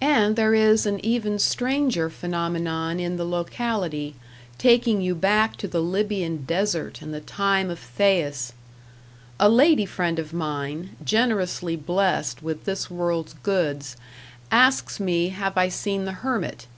And 0.00 0.36
there 0.36 0.54
is 0.54 0.86
an 0.86 1.04
even 1.04 1.36
stranger 1.40 2.08
phenomenon 2.08 3.00
in 3.00 3.16
the 3.16 3.24
locality, 3.24 4.14
taking 4.56 5.00
you 5.00 5.16
back 5.16 5.56
to 5.56 5.66
the 5.66 5.82
Libyan 5.82 6.44
desert 6.44 7.02
and 7.02 7.12
the 7.12 7.20
time 7.20 7.68
of 7.68 7.80
Thais. 7.98 8.52
A 9.40 9.48
lady 9.48 9.84
friend 9.84 10.20
of 10.20 10.32
mine, 10.32 10.90
generously 11.04 11.74
blessed 11.74 12.40
with 12.40 12.66
this 12.66 12.88
world's 12.88 13.34
goods, 13.42 13.96
asks 14.52 15.00
me 15.00 15.30
have 15.30 15.58
I 15.58 15.68
seen 15.68 16.04
the 16.04 16.12
hermit. 16.22 16.68